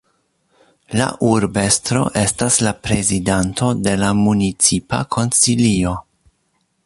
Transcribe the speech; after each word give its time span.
La 0.99 1.09
urbestro 1.27 2.01
estas 2.21 2.57
la 2.69 2.73
prezidanto 2.87 3.71
de 3.89 3.95
la 4.07 4.11
Municipa 4.23 5.05
Konsilio. 5.17 5.95